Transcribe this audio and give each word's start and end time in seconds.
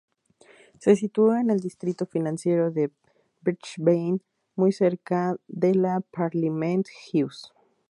Se 0.79 0.95
sitúa 0.95 1.41
en 1.41 1.51
el 1.51 1.59
distrito 1.59 2.07
financiero 2.07 2.71
de 2.71 2.91
Brisbane, 3.41 4.19
muy 4.55 4.71
cerca 4.71 5.35
de 5.47 5.75
la 5.75 5.99
Parliament 5.99 6.87
House. 7.13 7.51